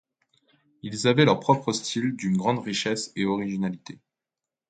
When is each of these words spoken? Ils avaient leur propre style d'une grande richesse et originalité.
Ils 0.81 1.05
avaient 1.07 1.25
leur 1.25 1.39
propre 1.39 1.71
style 1.73 2.15
d'une 2.15 2.35
grande 2.35 2.57
richesse 2.57 3.11
et 3.15 3.23
originalité. 3.25 3.99